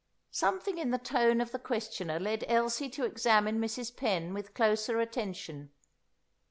[0.31, 3.95] Something in the tone of the questioner led Elsie to examine Mrs.
[3.95, 5.69] Penn with closer attention.